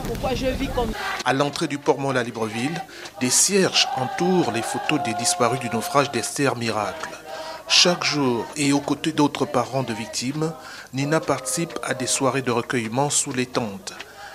Pourquoi 0.00 0.34
je 0.34 0.46
vis 0.46 0.68
comme 0.68 0.92
À 1.24 1.32
l'entrée 1.32 1.68
du 1.68 1.78
port 1.78 1.98
Mont-La 1.98 2.22
Libreville, 2.22 2.82
des 3.20 3.30
cierges 3.30 3.88
entourent 3.96 4.52
les 4.52 4.62
photos 4.62 5.02
des 5.02 5.14
disparus 5.14 5.60
du 5.60 5.68
naufrage 5.70 6.10
d'Esther 6.10 6.56
Miracle. 6.56 7.10
Chaque 7.68 8.04
jour, 8.04 8.46
et 8.56 8.72
aux 8.72 8.80
côtés 8.80 9.12
d'autres 9.12 9.44
parents 9.44 9.82
de 9.82 9.92
victimes, 9.92 10.52
Nina 10.94 11.20
participe 11.20 11.78
à 11.82 11.94
des 11.94 12.06
soirées 12.06 12.42
de 12.42 12.50
recueillement 12.50 13.10
sous 13.10 13.32
les 13.32 13.46
tentes. 13.46 13.94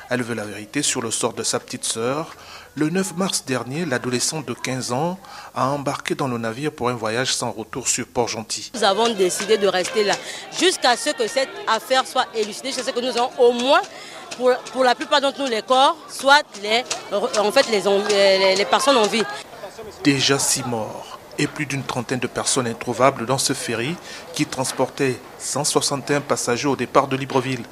Elle 0.09 0.23
veut 0.23 0.35
la 0.35 0.45
vérité 0.45 0.81
sur 0.81 1.01
le 1.01 1.11
sort 1.11 1.33
de 1.33 1.43
sa 1.43 1.59
petite 1.59 1.85
sœur. 1.85 2.35
Le 2.75 2.89
9 2.89 3.15
mars 3.17 3.45
dernier, 3.45 3.85
l'adolescente 3.85 4.47
de 4.47 4.53
15 4.53 4.91
ans 4.91 5.19
a 5.55 5.67
embarqué 5.69 6.15
dans 6.15 6.27
le 6.27 6.37
navire 6.37 6.71
pour 6.71 6.89
un 6.89 6.93
voyage 6.93 7.33
sans 7.33 7.51
retour 7.51 7.87
sur 7.87 8.05
Port-Gentil. 8.07 8.71
Nous 8.73 8.83
avons 8.83 9.09
décidé 9.13 9.57
de 9.57 9.67
rester 9.67 10.03
là 10.03 10.15
jusqu'à 10.59 10.97
ce 10.97 11.11
que 11.11 11.27
cette 11.27 11.49
affaire 11.67 12.05
soit 12.07 12.25
élucidée, 12.35 12.69
jusqu'à 12.69 12.83
ce 12.83 12.91
que 12.91 12.99
nous 12.99 13.15
avons 13.17 13.29
au 13.39 13.51
moins, 13.51 13.81
pour, 14.37 14.51
pour 14.71 14.83
la 14.83 14.95
plupart 14.95 15.21
d'entre 15.21 15.39
nous, 15.41 15.47
les 15.47 15.61
corps, 15.61 15.95
soit 16.09 16.41
les, 16.63 16.83
en 17.11 17.51
fait, 17.51 17.69
les, 17.69 17.81
les, 18.09 18.55
les 18.55 18.65
personnes 18.65 18.97
en 18.97 19.07
vie. 19.07 19.23
Déjà 20.03 20.39
six 20.39 20.63
morts 20.63 21.19
et 21.37 21.47
plus 21.47 21.65
d'une 21.65 21.83
trentaine 21.83 22.19
de 22.19 22.27
personnes 22.27 22.67
introuvables 22.67 23.25
dans 23.25 23.37
ce 23.37 23.53
ferry 23.53 23.95
qui 24.33 24.45
transportait 24.45 25.19
161 25.39 26.21
passagers 26.21 26.67
au 26.67 26.75
départ 26.75 27.07
de 27.07 27.15
Libreville. 27.15 27.63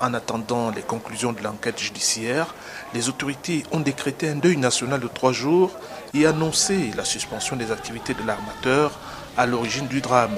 En 0.00 0.12
attendant 0.12 0.70
les 0.70 0.82
conclusions 0.82 1.32
de 1.32 1.42
l'enquête 1.42 1.80
judiciaire, 1.80 2.54
les 2.92 3.08
autorités 3.08 3.62
ont 3.72 3.80
décrété 3.80 4.28
un 4.28 4.36
deuil 4.36 4.58
national 4.58 5.00
de 5.00 5.08
trois 5.08 5.32
jours 5.32 5.70
et 6.12 6.26
annoncé 6.26 6.90
la 6.96 7.04
suspension 7.04 7.56
des 7.56 7.72
activités 7.72 8.12
de 8.12 8.22
l'armateur 8.26 8.98
à 9.38 9.46
l'origine 9.46 9.86
du 9.86 10.02
drame. 10.02 10.36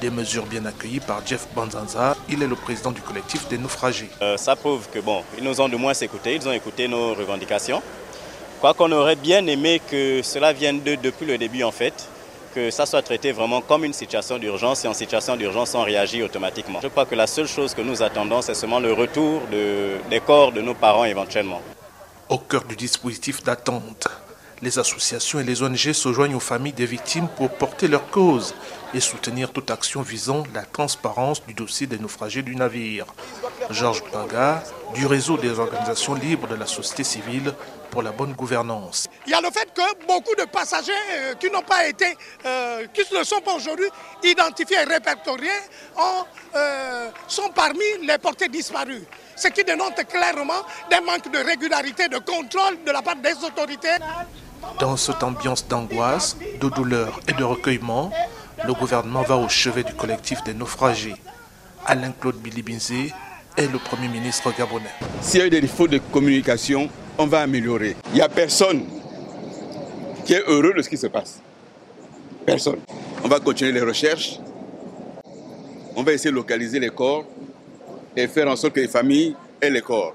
Des 0.00 0.08
mesures 0.08 0.46
bien 0.46 0.64
accueillies 0.64 1.00
par 1.00 1.26
Jeff 1.26 1.46
Banzanza, 1.54 2.16
il 2.30 2.42
est 2.42 2.46
le 2.46 2.56
président 2.56 2.90
du 2.90 3.02
collectif 3.02 3.46
des 3.48 3.58
naufragés. 3.58 4.10
Euh, 4.22 4.38
ça 4.38 4.56
prouve 4.56 4.88
que 4.90 4.98
bon, 4.98 5.22
ils 5.36 5.44
nous 5.44 5.60
ont 5.60 5.68
de 5.68 5.76
moins 5.76 5.94
écoutés, 5.94 6.34
ils 6.36 6.48
ont 6.48 6.52
écouté 6.52 6.88
nos 6.88 7.12
revendications. 7.14 7.82
Quoi 8.60 8.72
qu'on 8.72 8.92
aurait 8.92 9.16
bien 9.16 9.46
aimé 9.46 9.82
que 9.90 10.22
cela 10.22 10.54
vienne 10.54 10.80
d'eux 10.80 10.96
depuis 10.96 11.26
le 11.26 11.36
début 11.36 11.62
en 11.62 11.72
fait, 11.72 12.08
que 12.56 12.70
ça 12.70 12.86
soit 12.86 13.02
traité 13.02 13.32
vraiment 13.32 13.60
comme 13.60 13.84
une 13.84 13.92
situation 13.92 14.38
d'urgence 14.38 14.82
et 14.86 14.88
en 14.88 14.94
situation 14.94 15.36
d'urgence 15.36 15.74
on 15.74 15.82
réagit 15.82 16.22
automatiquement. 16.22 16.80
Je 16.82 16.88
crois 16.88 17.04
que 17.04 17.14
la 17.14 17.26
seule 17.26 17.46
chose 17.46 17.74
que 17.74 17.82
nous 17.82 18.02
attendons 18.02 18.40
c'est 18.40 18.54
seulement 18.54 18.80
le 18.80 18.94
retour 18.94 19.42
de, 19.52 19.98
des 20.08 20.20
corps 20.20 20.52
de 20.52 20.62
nos 20.62 20.72
parents 20.72 21.04
éventuellement. 21.04 21.60
Au 22.30 22.38
cœur 22.38 22.64
du 22.64 22.74
dispositif 22.74 23.42
d'attente, 23.42 24.08
les 24.62 24.78
associations 24.78 25.40
et 25.40 25.44
les 25.44 25.62
ONG 25.62 25.92
se 25.92 26.12
joignent 26.12 26.34
aux 26.34 26.40
familles 26.40 26.72
des 26.72 26.86
victimes 26.86 27.28
pour 27.36 27.50
porter 27.50 27.88
leur 27.88 28.10
cause 28.10 28.54
et 28.94 29.00
soutenir 29.00 29.52
toute 29.52 29.70
action 29.70 30.02
visant 30.02 30.44
la 30.54 30.62
transparence 30.62 31.44
du 31.44 31.54
dossier 31.54 31.86
des 31.86 31.98
naufragés 31.98 32.42
du 32.42 32.56
navire. 32.56 33.06
Georges 33.70 34.02
Paga, 34.04 34.62
du 34.94 35.06
réseau 35.06 35.36
des 35.36 35.58
organisations 35.58 36.14
libres 36.14 36.48
de 36.48 36.54
la 36.54 36.66
société 36.66 37.04
civile 37.04 37.52
pour 37.90 38.02
la 38.02 38.12
bonne 38.12 38.32
gouvernance. 38.32 39.08
Il 39.26 39.32
y 39.32 39.34
a 39.34 39.40
le 39.40 39.50
fait 39.50 39.68
que 39.74 40.06
beaucoup 40.06 40.34
de 40.34 40.44
passagers 40.44 40.92
euh, 41.12 41.34
qui 41.34 41.50
n'ont 41.50 41.62
pas 41.62 41.86
été, 41.86 42.16
euh, 42.44 42.86
qui 42.92 43.02
ne 43.14 43.24
sont 43.24 43.40
pas 43.40 43.54
aujourd'hui 43.54 43.86
identifiés 44.22 44.78
et 44.78 44.84
répertoriés, 44.84 45.48
euh, 46.54 47.08
sont 47.28 47.50
parmi 47.54 47.84
les 48.02 48.18
portés 48.18 48.48
disparus. 48.48 49.02
Ce 49.34 49.48
qui 49.48 49.64
dénote 49.64 50.06
clairement 50.08 50.62
des 50.90 51.00
manques 51.00 51.30
de 51.30 51.38
régularité, 51.38 52.08
de 52.08 52.18
contrôle 52.18 52.82
de 52.84 52.90
la 52.90 53.02
part 53.02 53.16
des 53.16 53.34
autorités. 53.44 53.96
Dans 54.80 54.96
cette 54.96 55.22
ambiance 55.22 55.66
d'angoisse, 55.66 56.36
de 56.60 56.68
douleur 56.68 57.20
et 57.28 57.32
de 57.32 57.44
recueillement, 57.44 58.10
le 58.66 58.72
gouvernement 58.74 59.22
va 59.22 59.36
au 59.36 59.48
chevet 59.48 59.84
du 59.84 59.94
collectif 59.94 60.42
des 60.44 60.54
naufragés. 60.54 61.16
Alain-Claude 61.86 62.36
Bilibinzé 62.36 63.12
est 63.56 63.72
le 63.72 63.78
Premier 63.78 64.08
ministre 64.08 64.52
gabonais. 64.56 64.90
S'il 65.20 65.40
y 65.40 65.42
a 65.42 65.46
eu 65.46 65.50
des 65.50 65.60
défauts 65.60 65.88
de 65.88 65.98
communication, 65.98 66.88
on 67.16 67.26
va 67.26 67.40
améliorer. 67.40 67.96
Il 68.08 68.14
n'y 68.14 68.20
a 68.20 68.28
personne 68.28 68.84
qui 70.24 70.34
est 70.34 70.42
heureux 70.46 70.74
de 70.76 70.82
ce 70.82 70.88
qui 70.88 70.96
se 70.96 71.06
passe. 71.06 71.40
Personne. 72.44 72.80
On 73.24 73.28
va 73.28 73.40
continuer 73.40 73.72
les 73.72 73.80
recherches. 73.80 74.38
On 75.94 76.02
va 76.02 76.12
essayer 76.12 76.30
de 76.30 76.36
localiser 76.36 76.78
les 76.78 76.90
corps 76.90 77.24
et 78.16 78.28
faire 78.28 78.48
en 78.48 78.56
sorte 78.56 78.74
que 78.74 78.80
les 78.80 78.88
familles 78.88 79.34
aient 79.60 79.70
les 79.70 79.80
corps. 79.80 80.14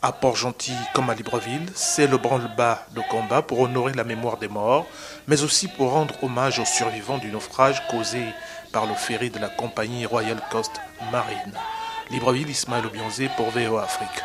À 0.00 0.12
Port-Gentil 0.12 0.76
comme 0.94 1.10
à 1.10 1.14
Libreville, 1.14 1.66
c'est 1.74 2.06
le 2.06 2.18
branle-bas 2.18 2.86
de 2.94 3.00
combat 3.10 3.42
pour 3.42 3.58
honorer 3.58 3.92
la 3.94 4.04
mémoire 4.04 4.36
des 4.36 4.46
morts, 4.46 4.86
mais 5.26 5.42
aussi 5.42 5.66
pour 5.66 5.90
rendre 5.90 6.14
hommage 6.22 6.60
aux 6.60 6.64
survivants 6.64 7.18
du 7.18 7.32
naufrage 7.32 7.82
causé 7.88 8.22
par 8.70 8.86
le 8.86 8.94
ferry 8.94 9.30
de 9.30 9.40
la 9.40 9.48
compagnie 9.48 10.06
Royal 10.06 10.40
Coast 10.52 10.80
Marine. 11.10 11.52
Libreville, 12.10 12.48
Ismaël 12.48 12.86
Obionzé 12.86 13.28
pour 13.36 13.50
VO 13.50 13.78
Afrique. 13.78 14.22